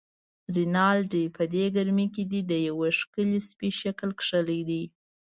رینالډي: 0.55 1.23
په 1.35 1.43
دې 1.53 1.65
ګرمۍ 1.75 2.07
کې 2.15 2.23
دې 2.31 2.41
د 2.51 2.53
یوه 2.67 2.87
ښکلي 2.99 3.39
سپي 3.49 3.69
شکل 3.81 4.09
کښلی 4.19 4.61
دی. 4.69 4.83